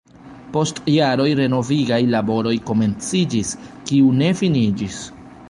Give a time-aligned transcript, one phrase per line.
[0.53, 3.53] Post jaroj renovigaj laboroj komenciĝis,
[3.93, 4.99] kiu ne finiĝis.